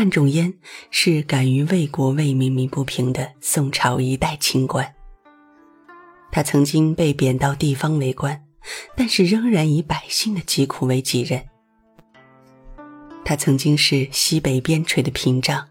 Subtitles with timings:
[0.00, 0.54] 范仲淹
[0.90, 4.94] 是敢于为国为民鸣不平的宋朝一代清官。
[6.32, 8.42] 他曾经被贬到地方为官，
[8.96, 11.44] 但是仍然以百姓的疾苦为己任。
[13.26, 15.68] 他曾经是西北边陲的屏障，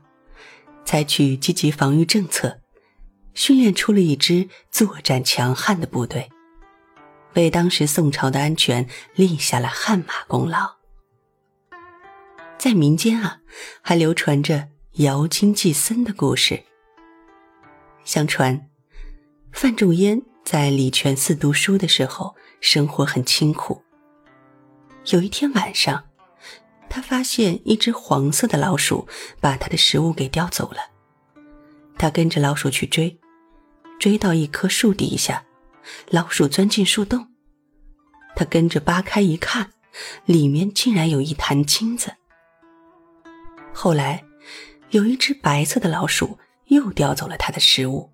[0.85, 2.59] 采取积极防御政策，
[3.33, 6.29] 训练出了一支作战强悍的部队，
[7.33, 10.78] 为当时宋朝的安全立下了汗马功劳。
[12.59, 13.39] 在民间啊，
[13.81, 16.61] 还流传着瑶金祭僧的故事。
[18.03, 18.69] 相传，
[19.53, 23.81] 范仲淹在礼泉寺读书的时候，生活很清苦。
[25.05, 26.03] 有一天晚上，
[26.89, 29.07] 他发现一只黄色的老鼠
[29.39, 30.79] 把他的食物给叼走了。
[31.97, 33.17] 他跟着老鼠去追，
[34.01, 35.45] 追到一棵树底下，
[36.09, 37.29] 老鼠钻进树洞。
[38.35, 39.71] 他跟着扒开一看，
[40.25, 42.15] 里面竟然有一坛金子。
[43.81, 44.21] 后来，
[44.89, 48.11] 有一只白色的老鼠又叼走了他的食物，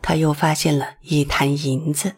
[0.00, 2.14] 他又发现了一坛银子。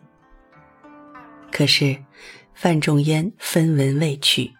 [1.50, 2.04] 可是，
[2.52, 4.52] 范仲淹分文未取。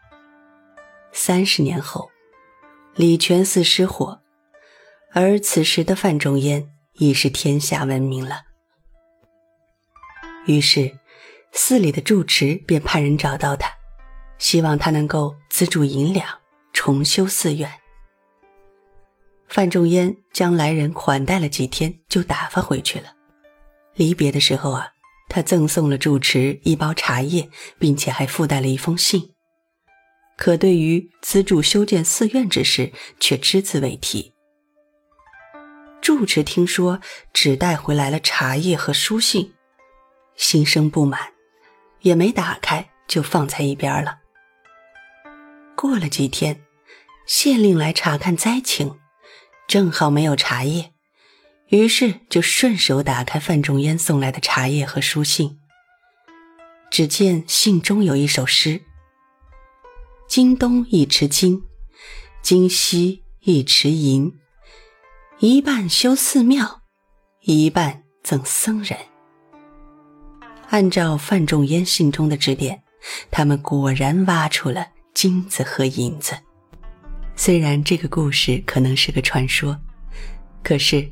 [1.12, 2.10] 三十年后，
[2.94, 4.22] 礼泉寺失火，
[5.12, 8.44] 而此时的范仲淹已是天下闻名了。
[10.46, 10.96] 于是，
[11.52, 13.70] 寺里的住持便派人找到他，
[14.38, 16.26] 希望他能够资助银两，
[16.72, 17.70] 重修寺院。
[19.50, 23.12] 范仲淹将来人款待了几天，就打发回去了。
[23.94, 24.92] 离别的时候啊，
[25.28, 29.34] 他赠送了住持一包茶叶，并且还附带了一封信。
[30.38, 34.32] 可对于资助修建寺院之事，却只字未提。
[36.00, 37.00] 住持听说
[37.32, 39.52] 只带回来了茶叶和书信，
[40.36, 41.32] 心生不满，
[42.02, 44.20] 也没打开，就放在一边了。
[45.74, 46.62] 过了几天，
[47.26, 48.96] 县令来查看灾情。
[49.70, 50.94] 正好没有茶叶，
[51.68, 55.60] 于是就顺手打开范仲淹送来的茶叶和书信。
[56.90, 58.82] 只见信中有一首诗
[60.28, 61.62] ：“京东一池金，
[62.42, 64.32] 京西一池银，
[65.38, 66.82] 一半修寺庙，
[67.42, 68.98] 一半赠僧人。”
[70.70, 72.82] 按照范仲淹信中的指点，
[73.30, 76.36] 他们果然挖出了金子和银子。
[77.36, 79.78] 虽然这个故事可能是个传说，
[80.62, 81.10] 可是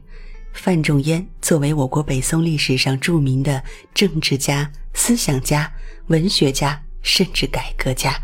[0.52, 3.62] 范仲淹作为我国北宋历史上著名的
[3.94, 5.72] 政治家、思想家、
[6.08, 8.14] 文学家，甚至改革家，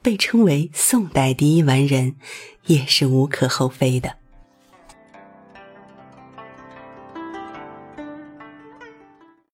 [0.00, 2.16] 被称为宋代第一完人，
[2.66, 4.16] 也是无可厚非的。